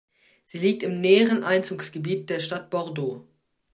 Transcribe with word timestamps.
Sie 0.43 0.57
liegt 0.57 0.81
im 0.81 0.99
näheren 0.99 1.43
Einzugsgebiet 1.43 2.31
der 2.31 2.39
Stadt 2.39 2.71
Bordeaux. 2.71 3.27